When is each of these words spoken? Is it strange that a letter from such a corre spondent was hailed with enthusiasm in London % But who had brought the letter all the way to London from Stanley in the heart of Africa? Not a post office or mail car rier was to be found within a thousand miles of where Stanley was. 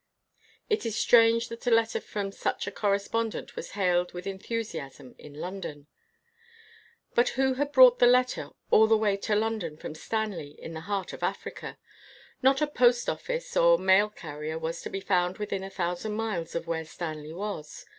Is 0.67 0.83
it 0.87 0.93
strange 0.93 1.47
that 1.49 1.67
a 1.67 1.69
letter 1.69 2.01
from 2.01 2.31
such 2.31 2.65
a 2.65 2.71
corre 2.71 2.97
spondent 2.97 3.55
was 3.55 3.73
hailed 3.73 4.13
with 4.13 4.25
enthusiasm 4.25 5.13
in 5.19 5.35
London 5.35 5.85
% 6.47 7.13
But 7.13 7.29
who 7.37 7.53
had 7.53 7.71
brought 7.71 7.99
the 7.99 8.07
letter 8.07 8.49
all 8.71 8.87
the 8.87 8.97
way 8.97 9.15
to 9.17 9.35
London 9.35 9.77
from 9.77 9.93
Stanley 9.93 10.55
in 10.57 10.73
the 10.73 10.79
heart 10.89 11.13
of 11.13 11.21
Africa? 11.21 11.77
Not 12.41 12.63
a 12.63 12.65
post 12.65 13.09
office 13.09 13.55
or 13.55 13.77
mail 13.77 14.09
car 14.09 14.39
rier 14.39 14.57
was 14.57 14.81
to 14.81 14.89
be 14.89 15.01
found 15.01 15.37
within 15.37 15.63
a 15.63 15.69
thousand 15.69 16.13
miles 16.13 16.55
of 16.55 16.65
where 16.65 16.83
Stanley 16.83 17.31
was. 17.33 17.85